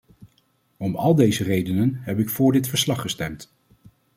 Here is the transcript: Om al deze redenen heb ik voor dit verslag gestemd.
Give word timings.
Om 0.77 0.95
al 0.95 1.15
deze 1.15 1.43
redenen 1.43 1.93
heb 1.95 2.19
ik 2.19 2.29
voor 2.29 2.51
dit 2.51 2.67
verslag 2.67 3.01
gestemd. 3.01 3.53